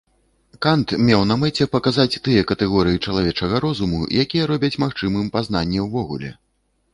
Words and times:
Кант 0.65 0.93
меў 1.09 1.21
на 1.31 1.35
мэце 1.41 1.67
паказаць 1.75 2.19
тыя 2.27 2.45
катэгорыі 2.51 3.01
чалавечага 3.11 3.61
розуму, 3.67 4.01
якія 4.25 4.49
робяць 4.53 4.73
магчымым 4.87 5.31
пазнанне 5.37 5.87
ўвогуле. 5.91 6.35